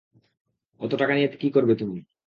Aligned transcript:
অত 0.81 0.91
টাকা 0.95 1.13
নিয়ে 1.15 1.29
কী 1.41 1.47
করবে 1.51 1.73
তুমি? 1.75 1.97